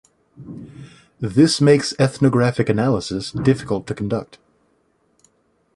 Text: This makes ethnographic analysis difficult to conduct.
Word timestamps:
This 1.19 1.61
makes 1.61 1.93
ethnographic 1.99 2.69
analysis 2.69 3.29
difficult 3.33 3.85
to 3.85 3.93
conduct. 3.93 4.39